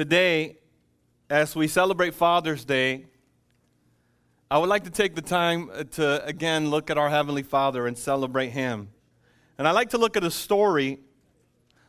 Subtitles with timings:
[0.00, 0.56] Today,
[1.28, 3.04] as we celebrate Father's Day,
[4.50, 7.86] I would like to take the time uh, to again look at our Heavenly Father
[7.86, 8.88] and celebrate Him.
[9.58, 11.00] And I like to look at a story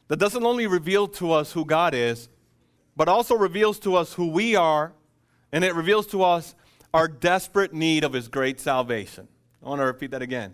[0.10, 2.28] that doesn't only reveal to us who God is,
[2.97, 4.91] but also reveals to us who we are,
[5.54, 6.54] and it reveals to us
[6.93, 9.30] our desperate need of His great salvation.
[9.64, 10.54] I want to repeat that again.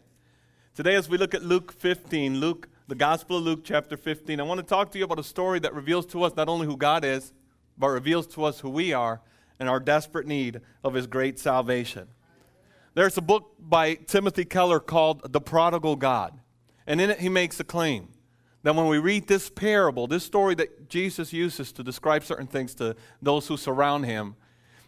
[0.76, 4.44] Today, as we look at Luke 15, Luke, the Gospel of Luke, chapter 15, I
[4.44, 6.78] want to talk to you about a story that reveals to us not only who
[6.78, 7.34] God is,
[7.78, 9.22] but reveals to us who we are
[9.60, 12.08] and our desperate need of His great salvation.
[12.94, 16.40] There's a book by Timothy Keller called The Prodigal God,
[16.86, 18.10] and in it he makes a claim
[18.64, 22.76] that when we read this parable, this story that Jesus uses to describe certain things
[22.76, 24.36] to those who surround him,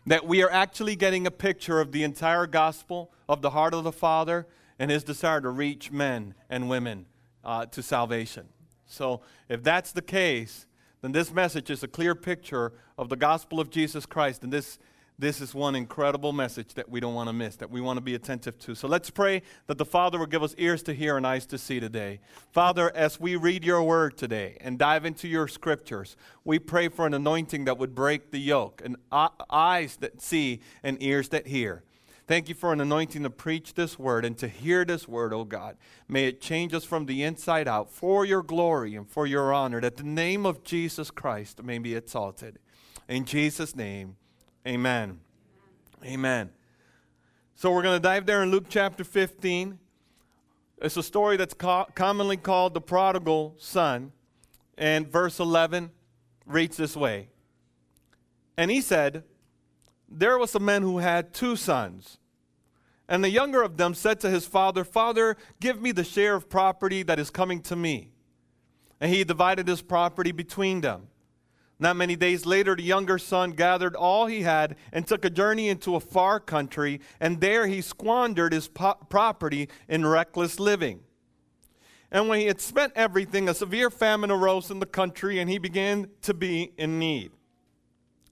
[0.06, 3.84] that we are actually getting a picture of the entire gospel of the heart of
[3.84, 4.48] the Father
[4.80, 7.06] and his desire to reach men and women
[7.44, 8.48] uh, to salvation.
[8.86, 10.66] So, if that's the case,
[11.02, 14.44] then this message is a clear picture of the gospel of Jesus Christ.
[14.44, 14.80] And this,
[15.18, 18.02] this is one incredible message that we don't want to miss, that we want to
[18.02, 18.76] be attentive to.
[18.76, 21.58] So let's pray that the Father will give us ears to hear and eyes to
[21.58, 22.20] see today.
[22.52, 27.08] Father, as we read your word today and dive into your scriptures, we pray for
[27.08, 31.84] an anointing that would break the yoke, and eyes that see and ears that hear.
[32.30, 35.44] Thank you for an anointing to preach this word and to hear this word, O
[35.44, 35.78] God.
[36.08, 39.82] May it change us from the inside out for your glory and for your honor,
[39.82, 42.60] that the name of Jesus Christ may be exalted.
[43.08, 44.16] In Jesus' name,
[44.68, 45.22] amen.
[46.06, 46.52] Amen.
[47.56, 49.80] So we're going to dive there in Luke chapter 15.
[50.84, 54.12] It's a story that's co- commonly called the prodigal son.
[54.78, 55.90] And verse 11
[56.46, 57.30] reads this way
[58.56, 59.24] And he said,
[60.10, 62.18] There was a man who had two sons.
[63.08, 66.50] And the younger of them said to his father, Father, give me the share of
[66.50, 68.12] property that is coming to me.
[69.00, 71.08] And he divided his property between them.
[71.80, 75.70] Not many days later, the younger son gathered all he had and took a journey
[75.70, 81.00] into a far country, and there he squandered his po- property in reckless living.
[82.12, 85.58] And when he had spent everything, a severe famine arose in the country, and he
[85.58, 87.32] began to be in need.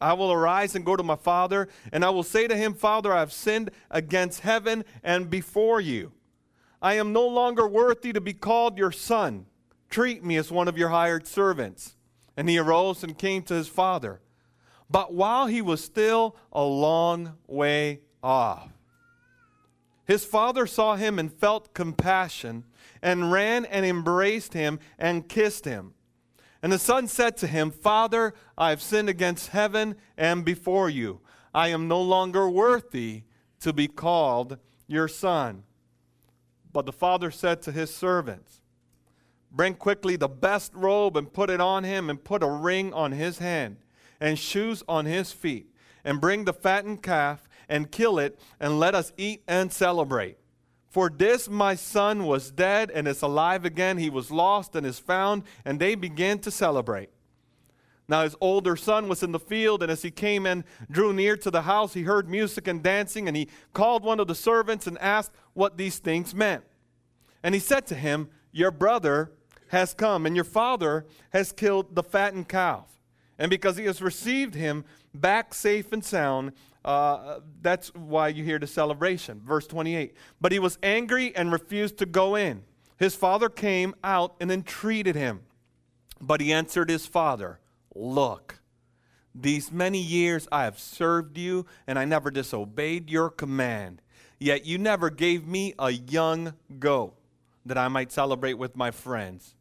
[0.00, 3.12] I will arise and go to my father, and I will say to him, Father,
[3.12, 6.12] I have sinned against heaven and before you.
[6.80, 9.46] I am no longer worthy to be called your son.
[9.90, 11.96] Treat me as one of your hired servants.
[12.36, 14.20] And he arose and came to his father.
[14.88, 18.70] But while he was still a long way off,
[20.06, 22.64] his father saw him and felt compassion,
[23.00, 25.94] and ran and embraced him and kissed him.
[26.62, 31.20] And the son said to him, Father, I have sinned against heaven and before you.
[31.54, 33.22] I am no longer worthy
[33.60, 35.64] to be called your son.
[36.72, 38.60] But the father said to his servants,
[39.50, 43.12] Bring quickly the best robe and put it on him, and put a ring on
[43.12, 43.78] his hand,
[44.20, 48.94] and shoes on his feet, and bring the fattened calf, and kill it, and let
[48.94, 50.38] us eat and celebrate.
[50.90, 53.96] For this my son was dead and is alive again.
[53.96, 55.44] He was lost and is found.
[55.64, 57.10] And they began to celebrate.
[58.08, 61.36] Now his older son was in the field, and as he came and drew near
[61.36, 64.88] to the house, he heard music and dancing, and he called one of the servants
[64.88, 66.64] and asked what these things meant.
[67.44, 69.30] And he said to him, Your brother
[69.68, 72.88] has come, and your father has killed the fattened calf.
[73.38, 74.84] And because he has received him
[75.14, 76.52] back safe and sound,
[76.84, 79.40] uh, that's why you hear the celebration.
[79.44, 80.14] Verse 28.
[80.40, 82.62] But he was angry and refused to go in.
[82.98, 85.40] His father came out and entreated him.
[86.20, 87.60] But he answered his father,
[87.94, 88.60] Look,
[89.34, 94.02] these many years I have served you, and I never disobeyed your command.
[94.38, 97.14] Yet you never gave me a young goat
[97.66, 99.54] that I might celebrate with my friends.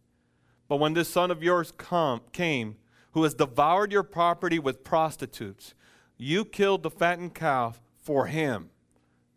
[0.67, 2.77] But when this son of yours come, came,
[3.11, 5.73] who has devoured your property with prostitutes,
[6.19, 8.69] you killed the fattened calf for him.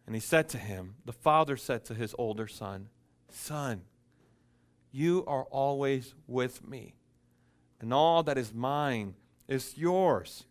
[0.05, 2.89] And he said to him, The father said to his older son,
[3.31, 3.83] Son,
[4.91, 6.95] you are always with me,
[7.81, 9.15] and all that is mine
[9.49, 10.45] is yours.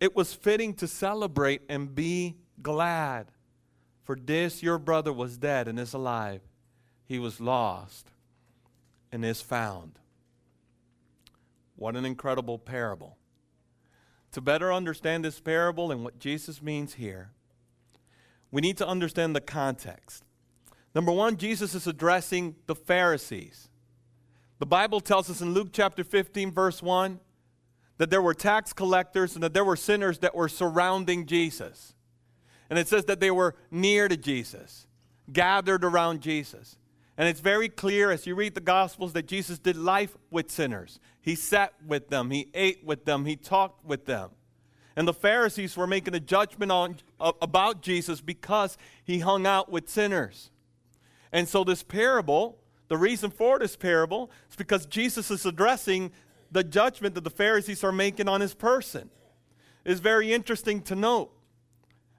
[0.00, 3.26] It was fitting to celebrate and be glad,
[4.02, 6.40] for this your brother was dead and is alive.
[7.04, 8.10] He was lost
[9.12, 9.98] and is found.
[11.76, 13.18] What an incredible parable.
[14.32, 17.30] To better understand this parable and what Jesus means here,
[18.50, 20.24] we need to understand the context.
[20.94, 23.68] Number one, Jesus is addressing the Pharisees.
[24.58, 27.18] The Bible tells us in Luke chapter 15, verse 1,
[27.98, 31.94] that there were tax collectors and that there were sinners that were surrounding Jesus.
[32.68, 34.86] And it says that they were near to Jesus,
[35.32, 36.76] gathered around Jesus.
[37.18, 40.98] And it's very clear as you read the Gospels that Jesus did life with sinners.
[41.20, 44.30] He sat with them, he ate with them, he talked with them.
[44.96, 49.88] And the Pharisees were making a judgment on, about Jesus because he hung out with
[49.88, 50.50] sinners.
[51.32, 56.12] And so, this parable, the reason for this parable is because Jesus is addressing
[56.50, 59.08] the judgment that the Pharisees are making on his person.
[59.84, 61.32] It's very interesting to note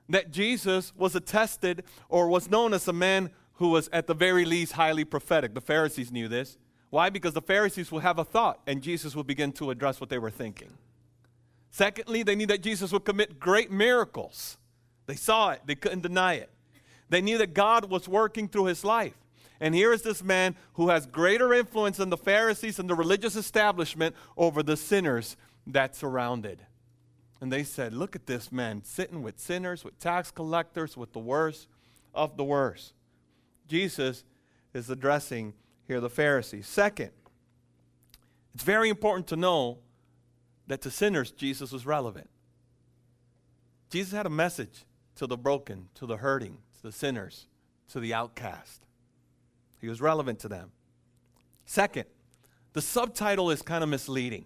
[0.10, 3.30] that Jesus was attested or was known as a man
[3.64, 5.54] who was at the very least highly prophetic.
[5.54, 6.58] The Pharisees knew this.
[6.90, 7.10] Why?
[7.10, 10.20] Because the Pharisees would have a thought and Jesus would begin to address what they
[10.20, 10.68] were thinking.
[11.72, 14.58] Secondly, they knew that Jesus would commit great miracles.
[15.06, 16.50] They saw it, they couldn't deny it.
[17.08, 19.16] They knew that God was working through his life.
[19.62, 23.38] And here is this man who has greater influence than the Pharisees and the religious
[23.38, 25.38] establishment over the sinners
[25.68, 26.60] that surrounded.
[27.40, 31.20] And they said, Look at this man sitting with sinners, with tax collectors, with the
[31.20, 31.70] worst
[32.14, 32.94] of the worst.
[33.68, 34.24] Jesus
[34.74, 35.54] is addressing
[35.88, 36.68] here the Pharisees.
[36.68, 37.12] Second,
[38.54, 39.80] it's very important to know
[40.68, 42.30] that to sinners, Jesus was relevant.
[43.90, 47.48] Jesus had a message to the broken, to the hurting, to the sinners,
[47.90, 48.86] to the outcast.
[49.80, 50.72] He was relevant to them.
[51.66, 52.06] Second,
[52.74, 54.46] the subtitle is kind of misleading.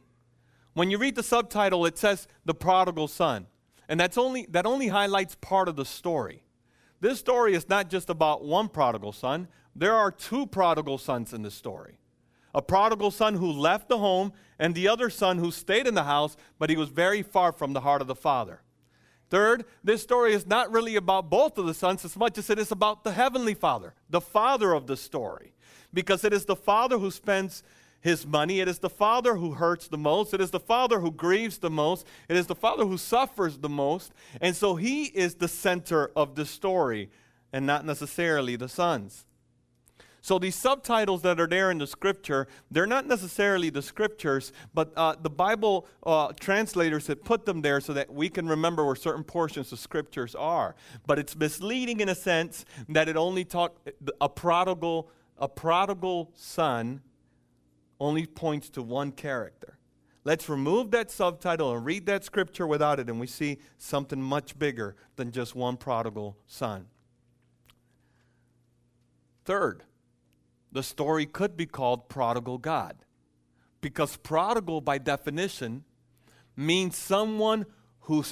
[0.74, 3.48] When you read the subtitle, it says the prodigal son,
[3.88, 6.44] and that's only, that only highlights part of the story.
[7.00, 11.44] This story is not just about one prodigal son, there are two prodigal sons in
[11.44, 12.00] the story.
[12.56, 16.04] A prodigal son who left the home, and the other son who stayed in the
[16.04, 18.62] house, but he was very far from the heart of the father.
[19.30, 22.58] Third, this story is not really about both of the sons as much as it
[22.58, 25.54] is about the heavenly father, the father of the story,
[25.94, 27.62] because it is the father who spends
[28.02, 28.60] his money.
[28.60, 30.34] It is the father who hurts the most.
[30.34, 32.06] It is the father who grieves the most.
[32.30, 34.14] It is the father who suffers the most.
[34.42, 37.10] And so he is the center of the story
[37.52, 39.26] and not necessarily the sons.
[40.22, 44.92] So these subtitles that are there in the scripture, they're not necessarily the scriptures, but
[44.98, 48.96] uh, the Bible uh, translators have put them there so that we can remember where
[48.96, 50.76] certain portions of scriptures are.
[51.06, 53.78] But it's misleading in a sense that it only taught
[54.20, 57.02] a prodigal, a prodigal son
[58.00, 59.78] only points to one character.
[60.24, 64.60] Let's remove that subtitle and read that scripture without it, and we see something much
[64.60, 66.88] bigger than just one prodigal son.
[69.46, 69.84] Third,
[70.72, 72.98] the story could be called Prodigal God,
[73.80, 75.86] because prodigal, by definition,
[76.58, 77.66] means someone
[78.02, 78.26] who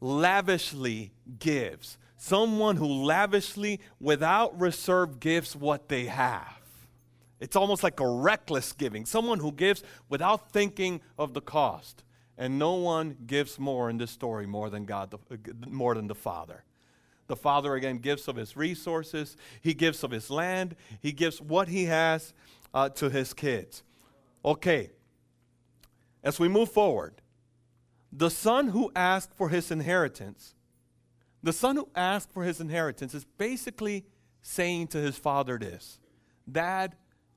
[0.00, 6.63] lavishly gives, someone who lavishly, without reserve, gives what they have.
[7.40, 12.04] It's almost like a reckless giving, someone who gives without thinking of the cost.
[12.36, 15.14] And no one gives more in this story more than God,
[15.68, 16.64] more than the Father.
[17.26, 21.68] The Father again gives of his resources, he gives of his land, he gives what
[21.68, 22.34] he has
[22.72, 23.82] uh, to his kids.
[24.44, 24.90] Okay,
[26.22, 27.22] as we move forward,
[28.12, 30.54] the son who asked for his inheritance,
[31.42, 34.04] the son who asked for his inheritance is basically
[34.42, 35.98] saying to his father this
[36.50, 36.94] Dad,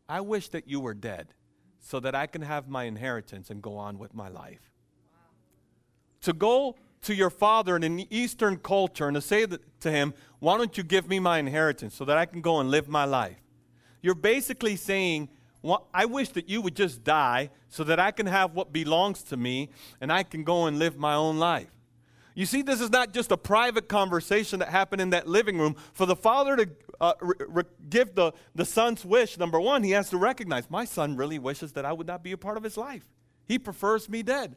[0.09, 1.33] I wish that you were dead
[1.79, 4.71] so that I can have my inheritance and go on with my life.
[5.11, 5.19] Wow.
[6.21, 10.57] To go to your father in an Eastern culture and to say to him, Why
[10.57, 13.37] don't you give me my inheritance so that I can go and live my life?
[14.01, 15.29] You're basically saying,
[15.61, 19.23] well, I wish that you would just die so that I can have what belongs
[19.23, 21.67] to me and I can go and live my own life.
[22.37, 25.75] You see, this is not just a private conversation that happened in that living room.
[25.93, 26.69] For the father to
[27.01, 30.85] uh, re- re- give the, the son's wish, number one, he has to recognize my
[30.85, 33.07] son really wishes that I would not be a part of his life.
[33.47, 34.55] He prefers me dead.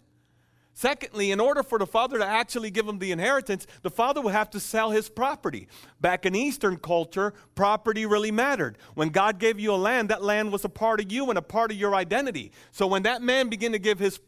[0.74, 4.34] Secondly, in order for the father to actually give him the inheritance, the father would
[4.34, 5.66] have to sell his property.
[6.02, 8.76] Back in Eastern culture, property really mattered.
[8.94, 11.42] When God gave you a land, that land was a part of you and a
[11.42, 12.52] part of your identity.
[12.72, 14.20] So when that man began to give his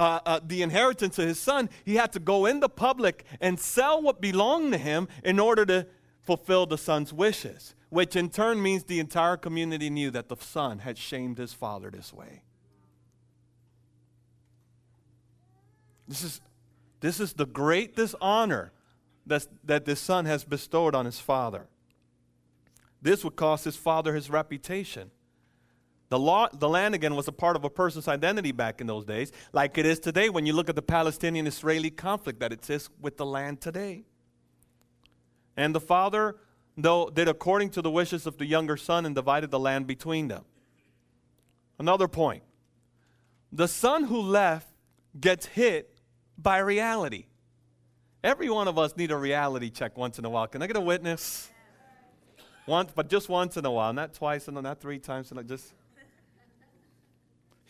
[0.00, 3.60] uh, uh, the inheritance of his son, he had to go in the public and
[3.60, 5.86] sell what belonged to him in order to
[6.22, 10.78] fulfill the son's wishes, which in turn means the entire community knew that the son
[10.78, 12.42] had shamed his father this way.
[16.08, 16.40] This is,
[17.00, 18.72] this is the great dishonor
[19.26, 21.66] that, that this son has bestowed on his father.
[23.02, 25.10] This would cost his father his reputation.
[26.10, 29.04] The, law, the land, again, was a part of a person's identity back in those
[29.04, 32.90] days, like it is today when you look at the Palestinian Israeli conflict that exists
[33.00, 34.02] with the land today.
[35.56, 36.36] And the father,
[36.76, 40.26] though, did according to the wishes of the younger son and divided the land between
[40.26, 40.44] them.
[41.78, 42.42] Another point
[43.52, 44.68] the son who left
[45.18, 45.96] gets hit
[46.36, 47.26] by reality.
[48.22, 50.48] Every one of us need a reality check once in a while.
[50.48, 51.50] Can I get a witness?
[52.66, 55.72] Once, but just once in a while, not twice, and not three times, and just.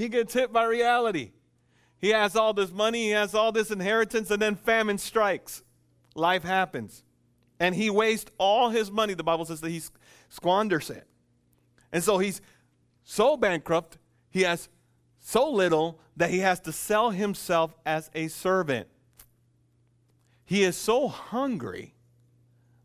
[0.00, 1.32] He gets hit by reality.
[1.98, 5.62] He has all this money, he has all this inheritance, and then famine strikes.
[6.14, 7.04] Life happens.
[7.58, 9.12] And he wastes all his money.
[9.12, 9.82] The Bible says that he
[10.30, 11.06] squanders it.
[11.92, 12.40] And so he's
[13.04, 13.98] so bankrupt,
[14.30, 14.70] he has
[15.18, 18.88] so little that he has to sell himself as a servant.
[20.46, 21.92] He is so hungry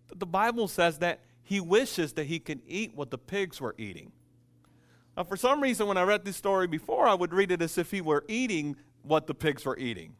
[0.09, 3.73] that the Bible says that he wishes that he could eat what the pigs were
[3.77, 4.11] eating.
[5.15, 7.77] Now, for some reason, when I read this story before, I would read it as
[7.77, 10.15] if he were eating what the pigs were eating.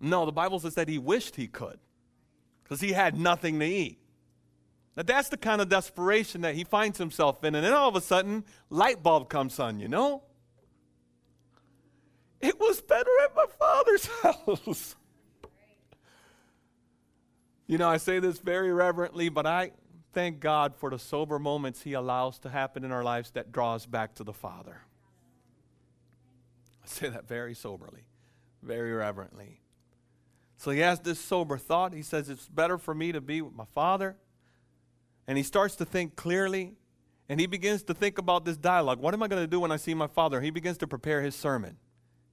[0.00, 1.78] No, the Bible says that he wished he could
[2.62, 3.98] because he had nothing to eat.
[4.96, 7.54] Now, that's the kind of desperation that he finds himself in.
[7.54, 10.22] And then all of a sudden, light bulb comes on, you know?
[12.40, 14.96] It was better at my father's house.
[17.66, 19.72] you know, I say this very reverently, but I,
[20.14, 23.74] thank God for the sober moments He allows to happen in our lives that draw
[23.74, 24.82] us back to the Father.
[26.82, 28.04] I say that very soberly,
[28.62, 29.60] very reverently.
[30.56, 31.92] So he has this sober thought.
[31.92, 34.16] He says, It's better for me to be with my Father.
[35.26, 36.74] And he starts to think clearly.
[37.28, 39.00] And he begins to think about this dialogue.
[39.00, 40.40] What am I going to do when I see my Father?
[40.40, 41.78] He begins to prepare his sermon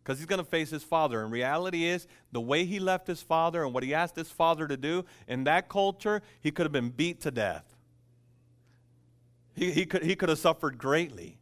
[0.04, 1.22] because he's going to face his father.
[1.22, 4.68] And reality is, the way he left his father and what he asked his father
[4.68, 7.76] to do, in that culture, he could have been beat to death.
[9.56, 11.38] He, he, could, he could have suffered greatly.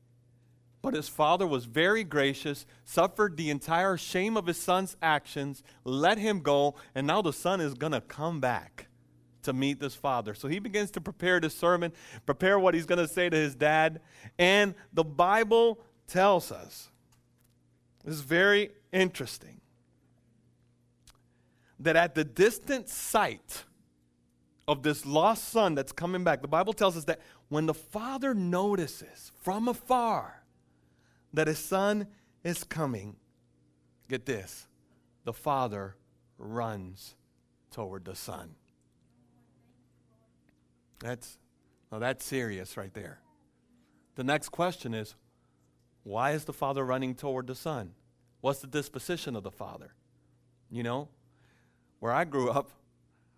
[0.81, 6.17] But his father was very gracious, suffered the entire shame of his son's actions, let
[6.17, 8.87] him go, and now the son is going to come back
[9.43, 10.33] to meet this father.
[10.33, 11.91] So he begins to prepare the sermon,
[12.25, 14.01] prepare what he's going to say to his dad.
[14.37, 16.88] And the Bible tells us
[18.03, 19.59] this is very interesting
[21.79, 23.63] that at the distant sight
[24.67, 28.33] of this lost son that's coming back, the Bible tells us that when the father
[28.33, 30.43] notices from afar
[31.33, 32.07] that his son
[32.43, 33.15] is coming,
[34.07, 34.67] get this,
[35.23, 35.95] the father
[36.37, 37.15] runs
[37.71, 38.55] toward the son.
[40.99, 41.37] That's
[41.91, 43.19] now that's serious right there.
[44.15, 45.15] The next question is
[46.03, 47.93] why is the father running toward the son?
[48.41, 49.93] What's the disposition of the father?
[50.71, 51.09] You know,
[51.99, 52.71] where I grew up,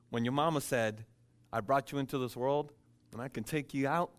[0.10, 1.06] when your mama said,
[1.52, 2.72] I brought you into this world
[3.12, 4.12] and I can take you out,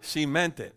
[0.00, 0.74] she meant it.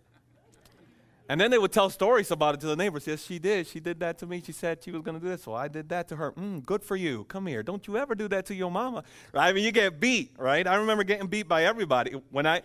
[1.29, 3.07] And then they would tell stories about it to the neighbors.
[3.07, 3.65] Yes, she did.
[3.65, 4.41] She did that to me.
[4.45, 6.33] She said she was going to do this, so I did that to her.
[6.33, 7.23] Mm, good for you.
[7.25, 7.63] Come here.
[7.63, 9.05] Don't you ever do that to your mama.
[9.31, 9.47] Right?
[9.47, 10.67] I mean, you get beat, right?
[10.67, 12.15] I remember getting beat by everybody.
[12.31, 12.63] When I,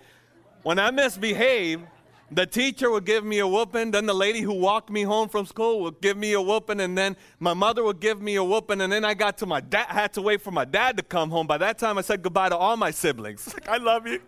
[0.64, 1.82] when I misbehave,
[2.30, 5.46] the teacher would give me a whooping, then the lady who walked me home from
[5.46, 8.80] school would give me a whooping, and then my mother would give me a whooping,
[8.80, 11.30] and then I got to my dad, had to wait for my dad to come
[11.30, 11.46] home.
[11.46, 13.54] By that time, I said goodbye to all my siblings.
[13.56, 14.20] Like, I love you.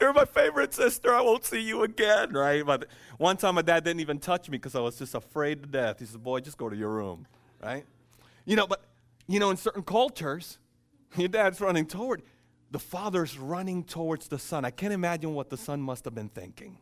[0.00, 1.12] You're my favorite sister.
[1.14, 2.64] I won't see you again, right?
[2.64, 2.86] But
[3.18, 5.98] one time, my dad didn't even touch me because I was just afraid to death.
[5.98, 7.26] He said, Boy, just go to your room,
[7.62, 7.84] right?
[8.46, 8.84] You know, but,
[9.26, 10.58] you know, in certain cultures,
[11.16, 12.22] your dad's running toward,
[12.70, 14.64] the father's running towards the son.
[14.64, 16.78] I can't imagine what the son must have been thinking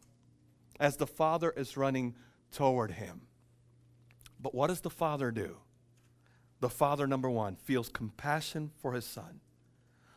[0.83, 2.12] as the father is running
[2.51, 3.21] toward him.
[4.41, 5.59] But what does the father do?
[6.59, 9.41] The father, number one, feels compassion for his son.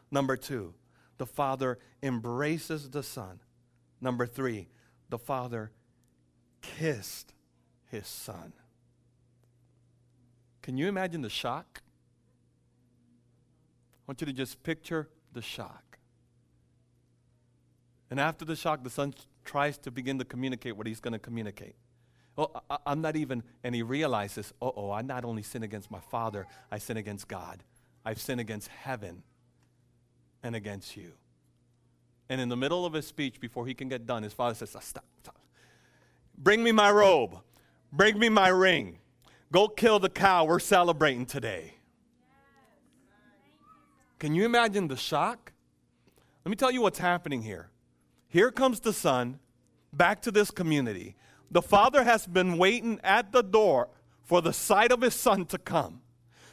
[0.10, 0.74] Number two,
[1.20, 3.42] the father embraces the son.
[4.02, 4.68] Number three,
[5.10, 5.72] the father
[6.64, 7.36] kissed
[7.92, 8.52] his son.
[10.64, 11.84] Can you imagine the shock?
[13.94, 16.00] I want you to just picture the shock.
[18.10, 19.14] And after the shock, the son
[19.46, 21.76] tries to begin to communicate what he's going to communicate.
[22.36, 25.90] Well, I, am not even, and he realizes, oh, oh, I not only sin against
[25.90, 27.64] my father, I sin against God.
[28.04, 29.24] I've sinned against heaven
[30.44, 31.14] and against you.
[32.30, 34.72] And in the middle of his speech, before he can get done, his father says,
[34.72, 35.40] stop, stop.
[36.38, 37.38] Bring me my robe.
[37.92, 39.00] Bring me my ring.
[39.52, 40.46] Go kill the cow.
[40.46, 41.76] We're celebrating today.
[44.20, 45.54] Can you imagine the shock?
[46.44, 47.70] Let me tell you what's happening here.
[48.36, 49.40] Here comes the son
[49.94, 51.16] back to this community.
[51.52, 53.88] The father has been waiting at the door
[54.24, 56.02] for the sight of his son to come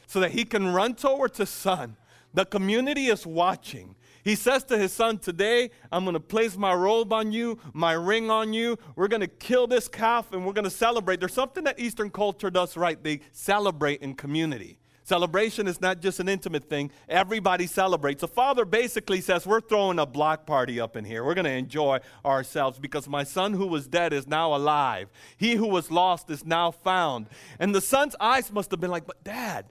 [0.07, 1.97] so that he can run towards his son.
[2.33, 3.97] The community is watching.
[4.23, 7.91] He says to his son, Today I'm going to place my robe on you, my
[7.91, 8.77] ring on you.
[8.95, 11.19] We're going to kill this calf and we're going to celebrate.
[11.19, 13.03] There's something that Eastern culture does right.
[13.03, 14.79] They celebrate in community.
[15.05, 18.21] Celebration is not just an intimate thing, everybody celebrates.
[18.21, 21.25] The father basically says, We're throwing a block party up in here.
[21.25, 25.09] We're going to enjoy ourselves because my son who was dead is now alive.
[25.35, 27.27] He who was lost is now found.
[27.59, 29.65] And the son's eyes must have been like, But dad,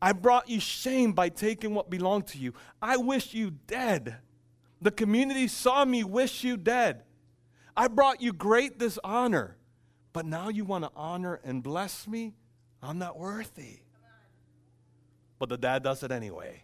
[0.00, 2.54] I brought you shame by taking what belonged to you.
[2.80, 4.18] I wish you dead.
[4.80, 7.02] The community saw me wish you dead.
[7.76, 9.56] I brought you great dishonor,
[10.12, 12.34] but now you want to honor and bless me?
[12.82, 13.80] I'm not worthy.
[15.38, 16.62] But the dad does it anyway.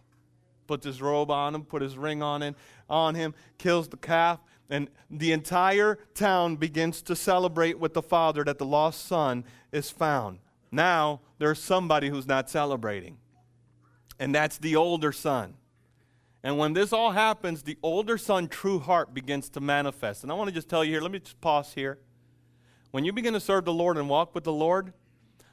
[0.67, 2.55] Puts his robe on him, put his ring on him,
[2.89, 4.39] on him, kills the calf,
[4.69, 9.89] and the entire town begins to celebrate with the father that the lost son is
[9.89, 10.39] found.
[10.71, 13.17] Now there's somebody who's not celebrating,
[14.19, 15.55] and that's the older son.
[16.43, 20.23] And when this all happens, the older son true heart begins to manifest.
[20.23, 21.99] And I want to just tell you here, let me just pause here.
[22.91, 24.93] When you begin to serve the Lord and walk with the Lord,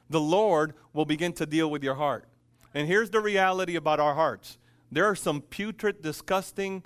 [0.09, 2.25] the Lord will begin to deal with your heart.
[2.73, 4.57] And here's the reality about our hearts
[4.91, 6.83] there are some putrid, disgusting,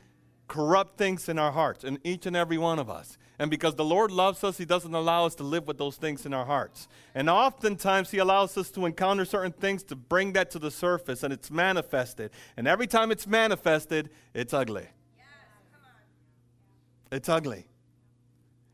[0.48, 3.18] corrupt things in our hearts, in each and every one of us.
[3.40, 6.26] And because the Lord loves us, He doesn't allow us to live with those things
[6.26, 6.88] in our hearts.
[7.14, 11.24] And oftentimes, He allows us to encounter certain things to bring that to the surface,
[11.24, 12.32] and it's manifested.
[12.56, 14.88] And every time it's manifested, it's ugly.
[15.18, 15.26] Yes,
[17.12, 17.66] it's ugly.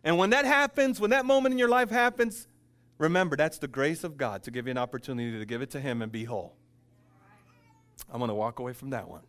[0.04, 2.48] And when that happens, when that moment in your life happens,
[2.98, 5.80] remember that's the grace of God to give you an opportunity to give it to
[5.80, 6.56] Him and be whole.
[8.12, 9.22] I'm going to walk away from that one.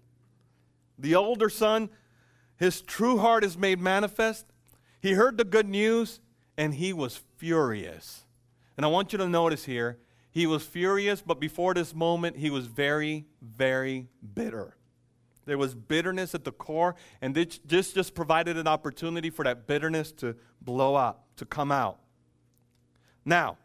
[0.98, 1.90] The older son,
[2.56, 4.46] his true heart is made manifest.
[5.00, 6.20] He heard the good news
[6.56, 8.24] and he was furious.
[8.76, 9.98] And I want you to notice here,
[10.30, 14.76] he was furious, but before this moment, he was very, very bitter.
[15.44, 19.66] There was bitterness at the core, and this just, just provided an opportunity for that
[19.66, 21.98] bitterness to blow up, to come out.
[23.24, 23.58] Now,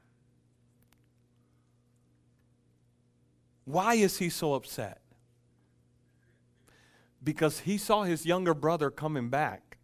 [3.67, 5.01] why is he so upset?
[7.27, 9.77] because he saw his younger brother coming back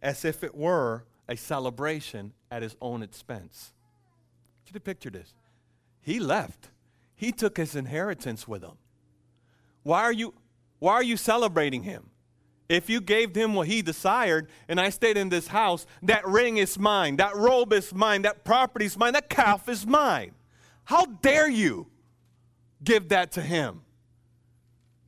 [0.00, 3.72] as if it were a celebration at his own expense.
[4.64, 5.34] Get you picture this.
[6.00, 6.70] He left.
[7.16, 8.78] He took his inheritance with him.
[9.82, 10.32] Why are you
[10.78, 12.10] why are you celebrating him?
[12.68, 16.58] If you gave him what he desired and I stayed in this house, that ring
[16.58, 20.36] is mine, that robe is mine, that property is mine, that calf is mine.
[20.84, 21.88] How dare you
[22.84, 23.80] give that to him?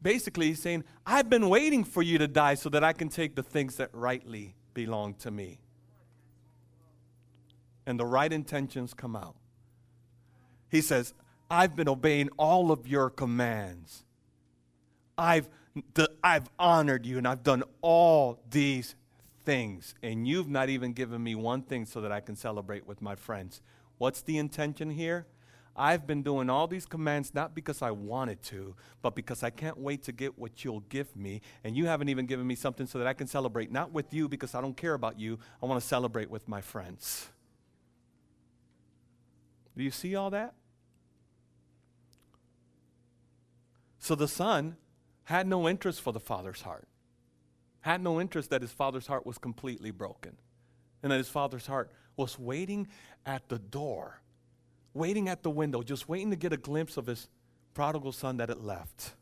[0.07, 3.35] basically he's saying, I've been waiting for you to die so that I can take
[3.35, 5.59] the things that rightly belong to me.
[7.87, 9.35] And the right intentions come out.
[10.71, 11.12] He says,
[11.51, 14.05] I've been obeying all of your commands.
[15.19, 15.49] I've,
[16.23, 18.95] I've honored you and I've done all these
[19.45, 19.97] things.
[20.05, 23.17] And you've not even given me one thing so that I can celebrate with my
[23.17, 23.61] friends.
[23.99, 25.27] What's the intention here?
[25.77, 29.79] I've been doing all these commands not because I wanted to, but because I can't
[29.79, 31.43] wait to get what you'll give me.
[31.62, 34.29] And you haven't even given me something so that I can celebrate, not with you
[34.29, 35.39] because I don't care about you.
[35.62, 37.29] I want to celebrate with my friends.
[39.77, 40.55] Do you see all that?
[43.99, 44.77] So the son
[45.25, 46.89] had no interest for the father's heart,
[47.81, 50.37] had no interest that his father's heart was completely broken,
[51.03, 52.89] and that his father's heart was waiting
[53.27, 54.21] at the door
[54.96, 57.28] waiting at the window, just waiting to get a glimpse of his
[57.74, 59.12] prodigal son that had left.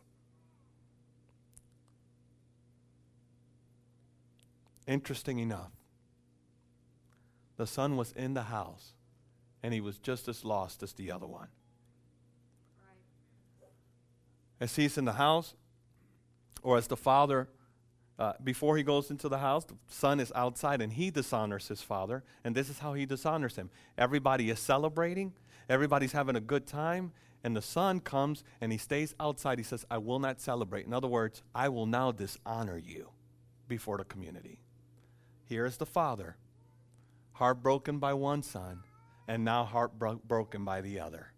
[4.86, 5.72] Interesting enough,
[7.56, 8.92] the son was in the house
[9.62, 11.48] and he was just as lost as the other one.
[14.60, 15.54] As he's in the house,
[16.62, 17.48] or as the father,
[18.18, 21.82] uh, before he goes into the house, the son is outside and he dishonors his
[21.82, 22.22] father.
[22.44, 23.70] And this is how he dishonors him.
[23.98, 25.32] Everybody is celebrating,
[25.68, 29.58] Everybody's having a good time, and the son comes and he stays outside.
[29.58, 30.86] He says, I will not celebrate.
[30.86, 33.10] In other words, I will now dishonor you
[33.68, 34.60] before the community.
[35.44, 36.36] Here is the father,
[37.32, 38.80] heartbroken by one son,
[39.28, 41.32] and now heartbroken by the other.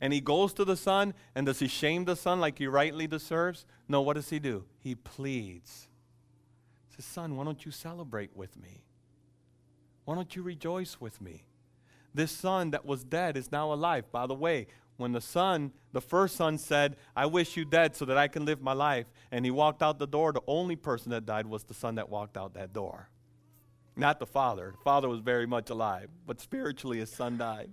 [0.00, 3.06] And he goes to the son, and does he shame the son like he rightly
[3.06, 3.66] deserves?
[3.88, 4.64] No, what does he do?
[4.78, 5.88] He pleads.
[6.88, 8.84] He says, Son, why don't you celebrate with me?
[10.04, 11.47] Why don't you rejoice with me?
[12.18, 14.10] This son that was dead is now alive.
[14.10, 18.04] By the way, when the son, the first son said, I wish you dead so
[18.06, 21.12] that I can live my life, and he walked out the door, the only person
[21.12, 23.08] that died was the son that walked out that door.
[23.94, 24.72] Not the father.
[24.76, 27.70] The father was very much alive, but spiritually his son died.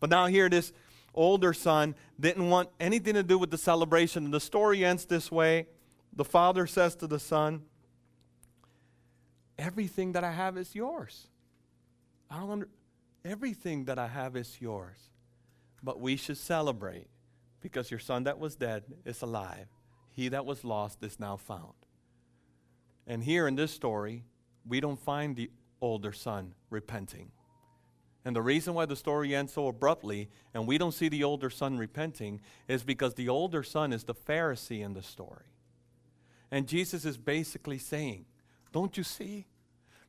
[0.00, 0.72] But now here this
[1.12, 4.24] older son didn't want anything to do with the celebration.
[4.24, 5.66] And the story ends this way
[6.14, 7.64] the father says to the son,
[9.58, 11.26] Everything that I have is yours.
[12.30, 12.68] I don't under,
[13.24, 14.98] everything that I have is yours.
[15.82, 17.08] But we should celebrate
[17.60, 19.66] because your son that was dead is alive.
[20.12, 21.74] He that was lost is now found.
[23.06, 24.24] And here in this story,
[24.66, 27.32] we don't find the older son repenting.
[28.24, 31.50] And the reason why the story ends so abruptly and we don't see the older
[31.50, 35.46] son repenting is because the older son is the Pharisee in the story.
[36.50, 38.26] And Jesus is basically saying,
[38.72, 39.46] Don't you see?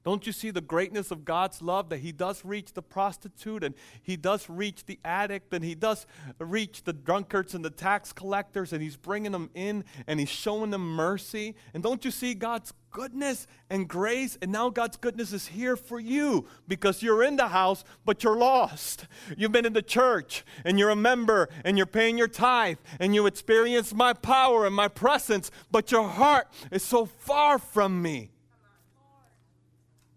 [0.04, 3.74] Don't you see the greatness of God's love that He does reach the prostitute and
[4.02, 6.06] He does reach the addict and He does
[6.40, 10.72] reach the drunkards and the tax collectors and He's bringing them in and He's showing
[10.72, 11.56] them mercy?
[11.74, 14.38] And don't you see God's goodness and grace?
[14.42, 18.38] And now God's goodness is here for you because you're in the house, but you're
[18.38, 19.08] lost.
[19.38, 23.16] You've been in the church and you're a member and you're paying your tithe and
[23.16, 28.33] you experience my power and my presence, but your heart is so far from me.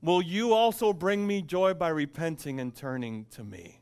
[0.03, 3.81] Will you also bring me joy by repenting and turning to me?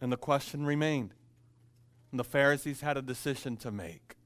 [0.00, 1.14] And the question remained.
[2.10, 4.16] And the Pharisees had a decision to make.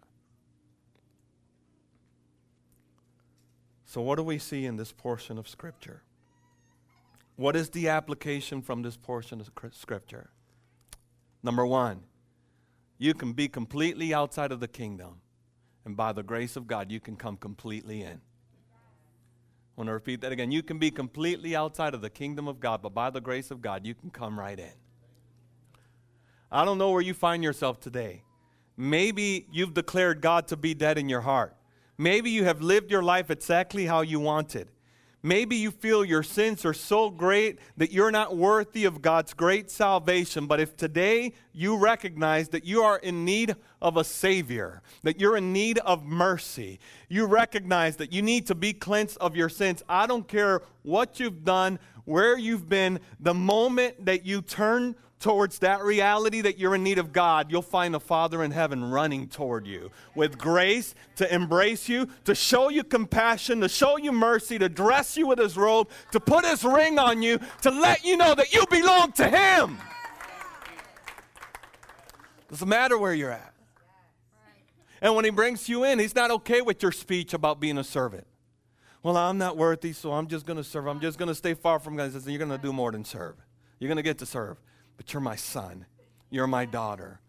[3.85, 6.02] So, what do we see in this portion of Scripture?
[7.37, 10.30] What is the application from this portion of Scripture?
[11.42, 12.02] Number one,
[12.98, 15.22] you can be completely outside of the kingdom,
[15.85, 18.20] and by the grace of God, you can come completely in
[19.76, 20.50] want to repeat that again.
[20.50, 23.62] You can be completely outside of the kingdom of God, but by the grace of
[23.62, 24.72] God, you can come right in.
[26.50, 28.24] I don't know where you find yourself today.
[28.76, 31.56] Maybe you've declared God to be dead in your heart.
[31.96, 34.68] Maybe you have lived your life exactly how you wanted.
[35.22, 39.70] Maybe you feel your sins are so great that you're not worthy of God's great
[39.70, 40.46] salvation.
[40.46, 45.37] But if today you recognize that you are in need of a Savior, that you're
[45.37, 49.83] in need of mercy, you recognize that you need to be cleansed of your sins,
[49.88, 55.59] I don't care what you've done, where you've been, the moment that you turn towards
[55.59, 59.28] that reality that you're in need of God, you'll find the Father in heaven running
[59.28, 64.59] toward you with grace to embrace you, to show you compassion, to show you mercy,
[64.59, 68.16] to dress you with His robe, to put His ring on you, to let you
[68.16, 69.78] know that you belong to Him.
[72.48, 73.54] Doesn't matter where you're at.
[75.02, 77.85] And when He brings you in, He's not okay with your speech about being a
[77.85, 78.26] servant.
[79.02, 80.87] Well, I'm not worthy, so I'm just going to serve.
[80.87, 82.06] I'm just going to stay far from God.
[82.06, 83.37] He says, You're going to do more than serve.
[83.78, 84.59] You're going to get to serve
[85.00, 85.86] but you're my son.
[86.28, 87.20] You're my daughter.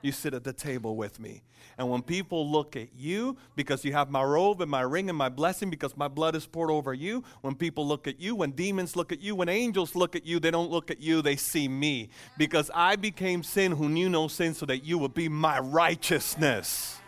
[0.00, 1.42] You sit at the table with me.
[1.76, 5.18] And when people look at you, because you have my robe and my ring and
[5.18, 8.52] my blessing, because my blood is poured over you, when people look at you, when
[8.52, 11.36] demons look at you, when angels look at you, they don't look at you, they
[11.36, 12.08] see me.
[12.38, 16.98] Because I became sin who knew no sin, so that you would be my righteousness.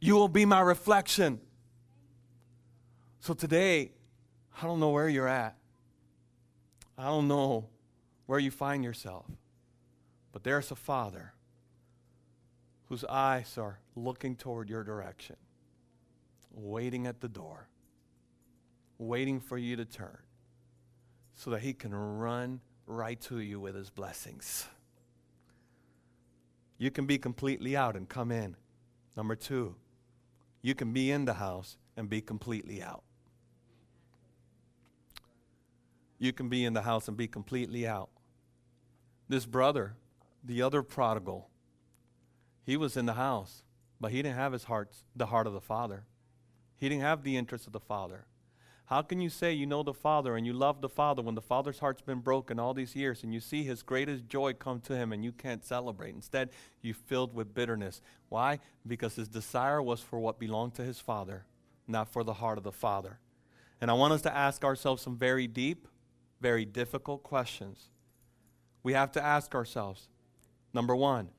[0.00, 1.38] You will be my reflection.
[3.20, 3.92] So today,
[4.58, 5.54] I don't know where you're at.
[6.96, 7.68] I don't know
[8.26, 9.26] where you find yourself.
[10.32, 11.34] But there's a Father
[12.88, 15.36] whose eyes are looking toward your direction,
[16.52, 17.68] waiting at the door,
[18.98, 20.18] waiting for you to turn
[21.34, 24.66] so that he can run right to you with his blessings.
[26.78, 28.56] You can be completely out and come in.
[29.16, 29.74] Number two,
[30.62, 33.02] you can be in the house and be completely out.
[36.22, 38.08] You can be in the house and be completely out.
[39.28, 39.94] This brother,
[40.44, 41.48] the other prodigal,
[42.64, 43.64] he was in the house,
[44.00, 46.04] but he didn't have his heart, the heart of the Father.
[46.78, 48.26] He didn't have the interest of the Father.
[48.84, 51.42] How can you say you know the Father and you love the Father when the
[51.42, 54.94] Father's heart's been broken all these years and you see his greatest joy come to
[54.94, 56.14] him and you can't celebrate?
[56.14, 56.50] Instead,
[56.82, 58.00] you're filled with bitterness.
[58.28, 58.60] Why?
[58.86, 61.46] Because his desire was for what belonged to his Father,
[61.88, 63.18] not for the heart of the Father.
[63.80, 65.88] And I want us to ask ourselves some very deep,
[66.42, 67.88] very difficult questions.
[68.82, 70.08] We have to ask ourselves
[70.74, 71.30] number one,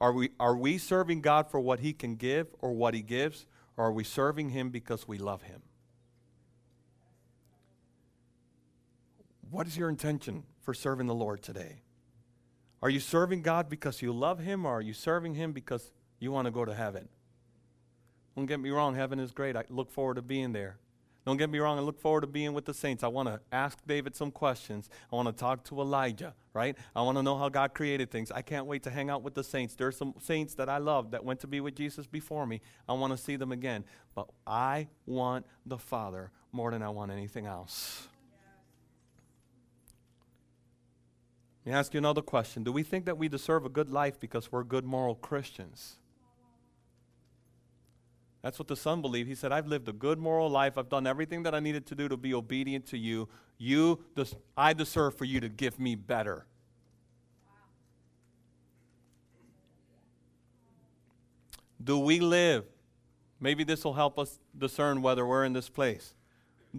[0.00, 3.46] are we, are we serving God for what He can give or what He gives,
[3.76, 5.62] or are we serving Him because we love Him?
[9.50, 11.82] What is your intention for serving the Lord today?
[12.82, 16.32] Are you serving God because you love Him, or are you serving Him because you
[16.32, 17.08] want to go to heaven?
[18.34, 19.56] Don't get me wrong, heaven is great.
[19.56, 20.78] I look forward to being there.
[21.24, 23.04] Don't get me wrong, I look forward to being with the saints.
[23.04, 24.90] I want to ask David some questions.
[25.12, 26.76] I want to talk to Elijah, right?
[26.96, 28.32] I want to know how God created things.
[28.32, 29.76] I can't wait to hang out with the saints.
[29.76, 32.60] There are some saints that I love that went to be with Jesus before me.
[32.88, 33.84] I want to see them again.
[34.16, 38.08] But I want the Father more than I want anything else.
[41.64, 42.64] Let me ask you another question.
[42.64, 45.98] Do we think that we deserve a good life because we're good moral Christians?
[48.42, 49.28] That's what the son believed.
[49.28, 50.76] He said, I've lived a good moral life.
[50.76, 53.28] I've done everything that I needed to do to be obedient to you.
[53.56, 54.00] You,
[54.56, 56.46] I deserve for you to give me better.
[61.82, 62.64] Do we live?
[63.38, 66.14] Maybe this will help us discern whether we're in this place.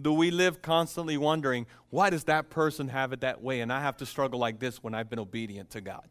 [0.00, 3.80] Do we live constantly wondering, why does that person have it that way and I
[3.80, 6.08] have to struggle like this when I've been obedient to God?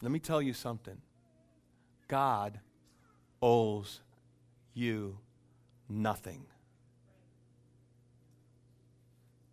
[0.00, 1.00] Let me tell you something
[2.08, 2.60] God
[3.42, 4.00] owes
[4.74, 5.18] you
[5.88, 6.44] nothing.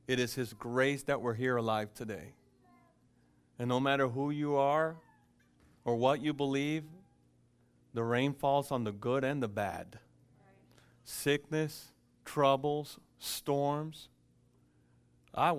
[0.08, 2.34] It is His grace that we're here alive today.
[3.60, 4.96] And no matter who you are
[5.84, 6.84] or what you believe,
[7.94, 10.00] the rain falls on the good and the bad.
[11.04, 11.91] Sickness,
[12.26, 14.10] troubles, storms.
[15.34, 15.58] I,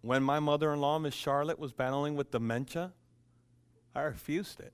[0.00, 2.92] when my mother in law, Miss Charlotte, was battling with dementia,
[3.94, 4.72] I refused it.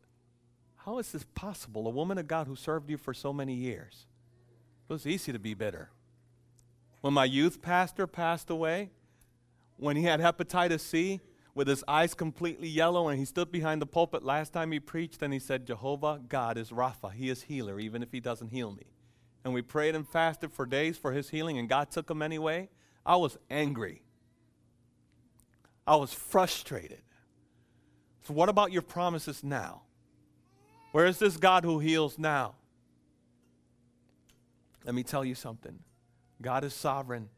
[0.88, 1.87] How is this possible?
[1.87, 4.07] A woman of God who served you for so many years.
[4.88, 5.90] It was easy to be bitter.
[7.03, 8.88] When my youth pastor passed away,
[9.77, 11.20] when he had hepatitis C,
[11.55, 15.20] with his eyes completely yellow, and he stood behind the pulpit last time he preached,
[15.22, 17.12] and he said, Jehovah God is Rapha.
[17.12, 18.87] He is healer, even if he doesn't heal me.
[19.44, 22.70] And we prayed and fasted for days for his healing, and God took him anyway.
[23.05, 24.01] I was angry.
[25.87, 27.03] I was frustrated.
[28.22, 29.83] So, what about your promises now?
[30.92, 32.55] Where is this God who heals now?
[34.85, 35.79] Let me tell you something
[36.40, 37.29] God is sovereign,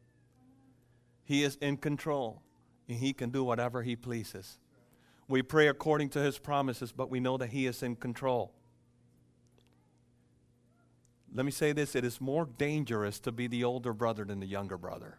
[1.23, 2.41] He is in control,
[2.87, 4.57] and He can do whatever He pleases.
[5.27, 8.53] We pray according to His promises, but we know that He is in control.
[11.33, 14.47] Let me say this it is more dangerous to be the older brother than the
[14.47, 15.17] younger brother.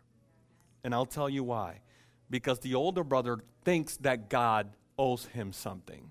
[0.85, 1.81] And I'll tell you why.
[2.29, 6.11] Because the older brother thinks that God owes him something.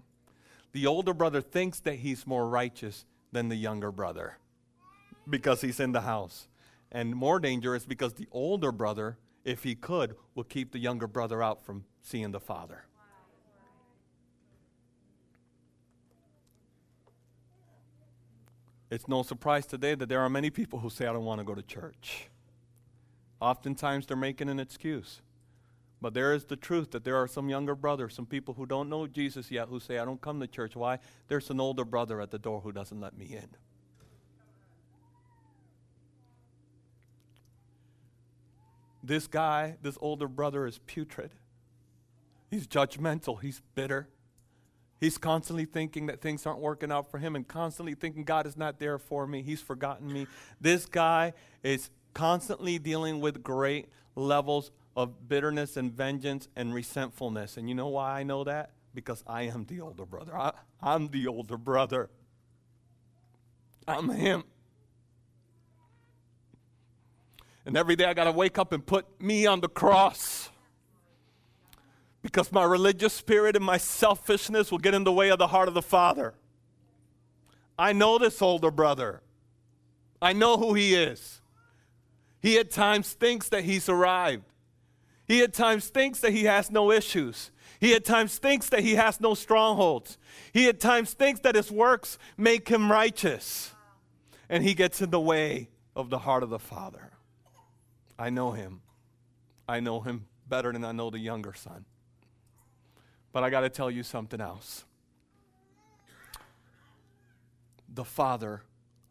[0.72, 4.38] The older brother thinks that he's more righteous than the younger brother
[5.30, 6.48] because he's in the house.
[6.92, 11.42] And more dangerous because the older brother, if he could, will keep the younger brother
[11.42, 12.84] out from seeing the father.
[18.90, 21.46] It's no surprise today that there are many people who say, I don't want to
[21.46, 22.28] go to church.
[23.40, 25.22] Oftentimes they're making an excuse.
[26.02, 28.90] But there is the truth that there are some younger brothers, some people who don't
[28.90, 30.76] know Jesus yet, who say, I don't come to church.
[30.76, 30.98] Why?
[31.28, 33.50] There's an older brother at the door who doesn't let me in.
[39.04, 41.32] This guy, this older brother, is putrid.
[42.50, 43.42] He's judgmental.
[43.42, 44.10] He's bitter.
[45.00, 48.58] He's constantly thinking that things aren't working out for him and constantly thinking God is
[48.58, 49.42] not there for me.
[49.42, 50.28] He's forgotten me.
[50.60, 51.34] This guy
[51.64, 57.58] is constantly dealing with great levels of bitterness and vengeance and resentfulness.
[57.58, 58.72] And you know why I know that?
[58.94, 60.36] Because I am the older brother.
[60.36, 62.10] I, am the older brother.
[63.88, 64.44] I'm him.
[67.66, 70.50] And every day I got to wake up and put me on the cross
[72.22, 75.68] because my religious spirit and my selfishness will get in the way of the heart
[75.68, 76.34] of the Father.
[77.78, 79.22] I know this older brother.
[80.22, 81.42] I know who he is.
[82.42, 84.51] He at times thinks that he's arrived.
[85.32, 87.52] He at times thinks that he has no issues.
[87.80, 90.17] He at times thinks that he has no strongholds.
[90.52, 93.72] He at times thinks that his works make him righteous.
[94.50, 97.12] And he gets in the way of the heart of the Father.
[98.20, 98.82] I know him.
[99.70, 101.86] I know him better than I know the younger son.
[103.32, 104.84] But I got to tell you something else.
[107.88, 108.63] The Father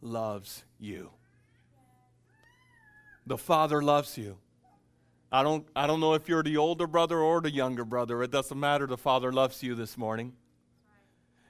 [0.03, 1.13] loves you.
[3.27, 4.37] The Father loves you.
[5.33, 8.23] I don't, I don't know if you're the older brother or the younger brother.
[8.23, 8.87] It doesn't matter.
[8.87, 10.33] The Father loves you this morning.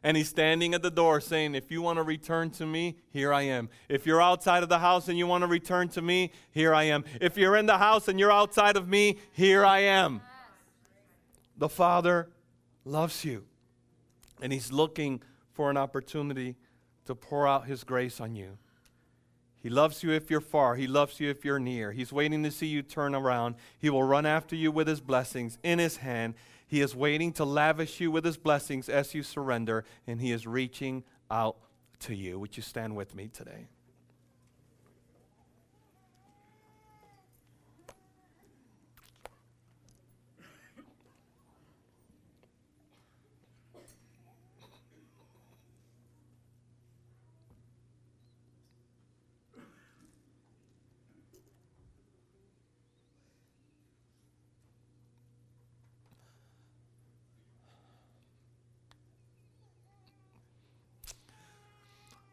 [0.02, 3.32] And he's standing at the door saying, If you want to return to me, here
[3.32, 3.68] I am.
[3.88, 6.84] If you're outside of the house and you want to return to me, here I
[6.84, 7.04] am.
[7.20, 10.22] If you're in the house and you're outside of me, here I am.
[11.58, 12.30] The Father
[12.84, 13.44] loves you.
[14.40, 16.56] And he's looking for an opportunity
[17.04, 18.56] to pour out his grace on you.
[19.62, 20.76] He loves you if you're far.
[20.76, 21.92] He loves you if you're near.
[21.92, 23.56] He's waiting to see you turn around.
[23.78, 26.34] He will run after you with his blessings in his hand.
[26.66, 30.46] He is waiting to lavish you with his blessings as you surrender, and he is
[30.46, 31.56] reaching out
[32.00, 32.38] to you.
[32.38, 33.66] Would you stand with me today?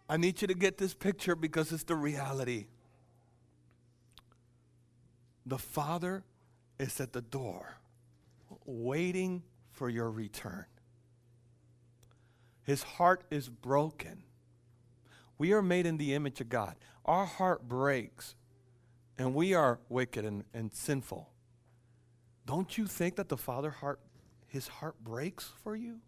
[0.09, 2.67] I need you to get this picture because it's the reality.
[5.45, 6.23] The Father
[6.79, 7.77] is at the door,
[8.65, 10.65] waiting for your return.
[12.63, 14.23] His heart is broken.
[15.37, 16.75] We are made in the image of God.
[17.05, 18.35] Our heart breaks,
[19.17, 21.29] and we are wicked and, and sinful.
[22.45, 23.99] Don't you think that the Father heart,
[24.47, 25.99] his heart breaks for you?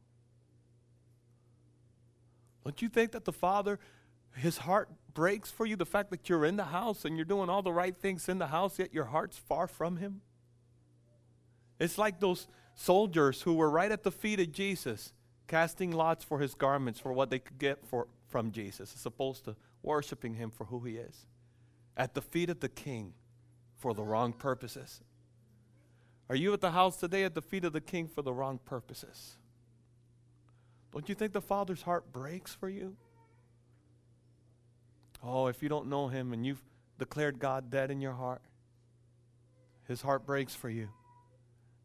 [2.69, 3.79] Don't you think that the Father,
[4.35, 5.75] his heart breaks for you?
[5.75, 8.37] The fact that you're in the house and you're doing all the right things in
[8.37, 10.21] the house, yet your heart's far from him?
[11.79, 15.13] It's like those soldiers who were right at the feet of Jesus,
[15.47, 19.45] casting lots for his garments for what they could get for, from Jesus, as opposed
[19.45, 21.25] to worshiping him for who he is.
[21.97, 23.13] At the feet of the king
[23.77, 25.01] for the wrong purposes.
[26.29, 28.59] Are you at the house today at the feet of the king for the wrong
[28.63, 29.38] purposes?
[30.91, 32.95] Don't you think the Father's heart breaks for you?
[35.23, 36.63] Oh, if you don't know him and you've
[36.97, 38.41] declared God dead in your heart,
[39.87, 40.89] his heart breaks for you.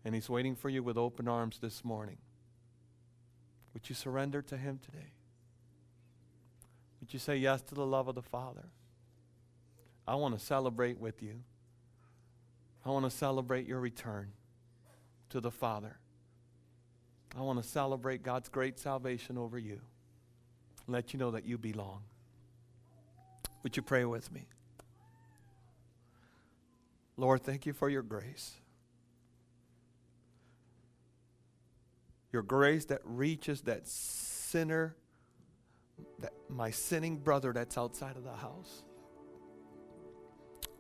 [0.04, 2.18] And he's waiting for you with open arms this morning.
[3.72, 5.12] Would you surrender to him today?
[7.00, 8.68] Would you say yes to the love of the Father?
[10.06, 11.42] I want to celebrate with you.
[12.84, 14.32] I want to celebrate your return
[15.30, 15.98] to the Father.
[17.36, 19.80] I want to celebrate God's great salvation over you.
[20.86, 22.02] Let you know that you belong.
[23.62, 24.46] Would you pray with me?
[27.16, 28.52] Lord, thank you for your grace.
[32.32, 34.96] Your grace that reaches that sinner,
[36.18, 38.82] that my sinning brother that's outside of the house.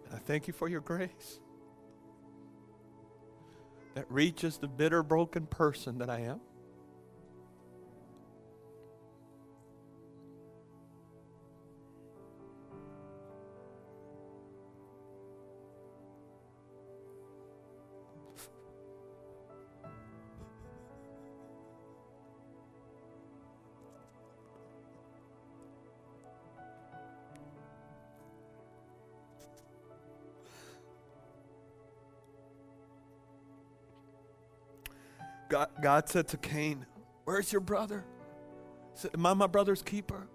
[0.04, 1.40] And I thank you for your grace
[3.94, 6.40] that reaches the bitter, broken person that I am.
[35.54, 36.84] God, God said to Cain,
[37.26, 38.04] Where's your brother?
[38.92, 40.26] He said, Am I my brother's keeper?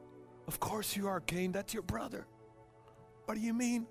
[0.48, 1.52] Of course you are, Cain.
[1.52, 2.26] That's your brother.
[3.26, 3.86] What do you mean?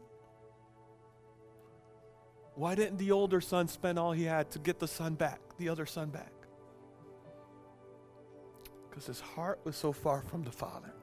[2.55, 5.69] Why didn't the older son spend all he had to get the son back, the
[5.69, 6.33] other son back?
[8.88, 10.95] Because his heart was so far from the father.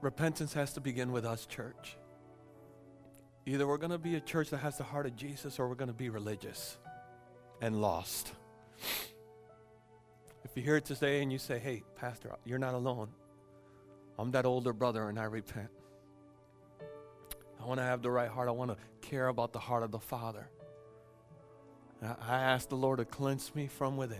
[0.00, 1.96] Repentance has to begin with us, church.
[3.46, 5.76] Either we're going to be a church that has the heart of Jesus or we're
[5.76, 6.78] going to be religious
[7.60, 8.32] and lost.
[10.44, 13.08] If you're here today and you say, hey, Pastor, you're not alone.
[14.18, 15.68] I'm that older brother and I repent.
[17.60, 18.48] I want to have the right heart.
[18.48, 18.76] I want to
[19.08, 20.48] care about the heart of the Father.
[22.02, 24.18] I ask the Lord to cleanse me from within.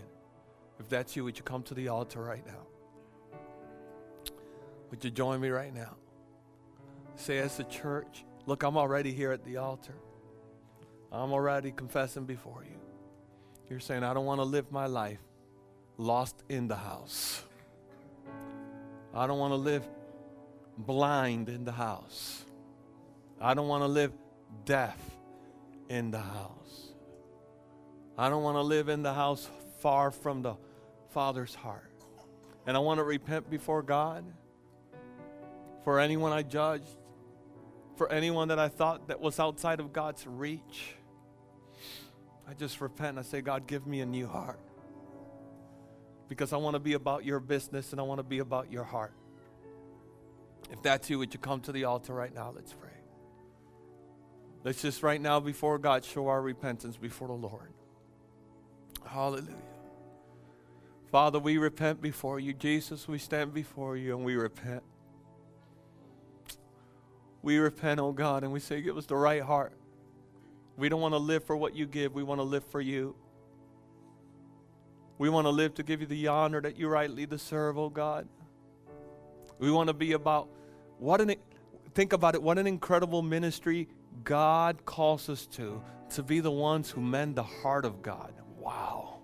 [0.78, 3.42] If that's you, would you come to the altar right now?
[4.90, 5.96] Would you join me right now?
[7.16, 9.94] Say, as a church, Look, I'm already here at the altar.
[11.12, 12.78] I'm already confessing before you.
[13.68, 15.18] You're saying, I don't want to live my life
[15.98, 17.42] lost in the house.
[19.12, 19.86] I don't want to live
[20.78, 22.44] blind in the house.
[23.40, 24.12] I don't want to live
[24.64, 24.98] deaf
[25.88, 26.92] in the house.
[28.16, 29.48] I don't want to live in the house
[29.80, 30.54] far from the
[31.10, 31.90] Father's heart.
[32.66, 34.24] And I want to repent before God
[35.84, 36.98] for anyone I judged,
[37.96, 40.94] for anyone that I thought that was outside of God's reach.
[42.48, 43.18] I just repent.
[43.18, 44.60] I say, God, give me a new heart.
[46.28, 48.84] Because I want to be about your business and I want to be about your
[48.84, 49.14] heart.
[50.70, 52.52] If that's you, would you come to the altar right now?
[52.54, 52.90] Let's pray.
[54.64, 57.72] Let's just right now before God show our repentance before the Lord.
[59.06, 59.54] Hallelujah.
[61.12, 62.52] Father, we repent before you.
[62.52, 64.82] Jesus, we stand before you and we repent.
[67.46, 69.72] We repent, oh God, and we say, Give us the right heart.
[70.76, 73.14] We don't want to live for what you give, we want to live for you.
[75.16, 78.26] We want to live to give you the honor that you rightly deserve, oh God.
[79.60, 80.48] We want to be about
[80.98, 81.36] what an
[81.94, 83.86] think about it, what an incredible ministry
[84.24, 85.80] God calls us to,
[86.14, 88.32] to be the ones who mend the heart of God.
[88.58, 89.20] Wow.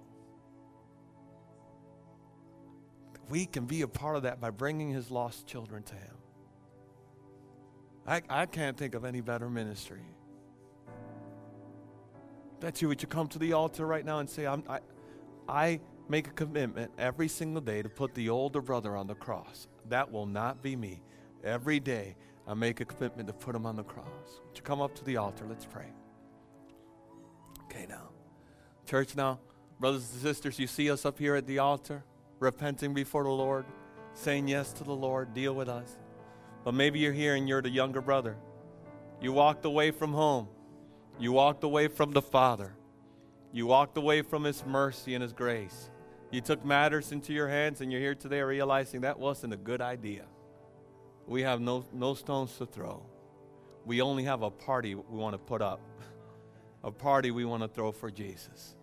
[3.29, 6.22] We can be a part of that by bringing his lost children to him.
[8.07, 10.03] I, I can't think of any better ministry.
[12.61, 12.89] That's you.
[12.89, 14.81] Would you come to the altar right now and say, I'm, I,
[15.49, 19.69] I make a commitment every single day to put the older brother on the cross.
[19.89, 21.03] That will not be me.
[21.45, 24.41] Every day, I make a commitment to put him on the cross.
[24.47, 25.45] Would you come up to the altar?
[25.49, 25.87] Let's pray.
[27.65, 28.11] Okay, now.
[28.87, 29.39] Church, now,
[29.81, 32.05] brothers and sisters, you see us up here at the altar,
[32.41, 33.65] repenting before the Lord,
[34.15, 35.97] saying yes to the Lord, deal with us.
[36.65, 38.37] But maybe you're here and you're the younger brother.
[39.21, 40.49] You walked away from home.
[41.19, 42.75] You walked away from the Father.
[43.53, 45.91] You walked away from His mercy and His grace.
[46.31, 49.83] You took matters into your hands, and you're here today realizing that wasn't a good
[49.83, 50.25] idea.
[51.27, 53.03] We have no, no stones to throw.
[53.85, 55.81] We only have a party we want to put up,
[56.85, 58.77] a party we want to throw for Jesus.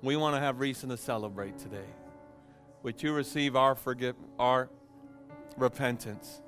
[0.00, 1.88] We want to have reason to celebrate today.
[2.82, 4.70] Would you receive our forgive, our
[5.56, 6.40] repentance?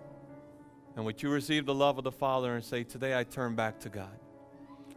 [0.96, 3.80] And would you receive the love of the Father and say, Today I turn back
[3.80, 4.18] to God.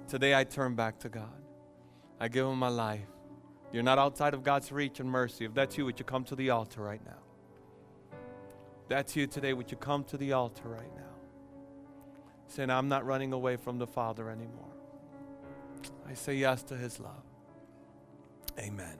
[0.07, 1.41] Today I turn back to God.
[2.19, 3.07] I give Him my life.
[3.73, 5.45] You're not outside of God's reach and mercy.
[5.45, 7.19] If that's you, would you come to the altar right now?
[8.83, 11.03] If that's you today, would you come to the altar right now?
[12.47, 14.71] Saying, I'm not running away from the Father anymore.
[16.07, 17.23] I say yes to His love.
[18.59, 18.97] Amen.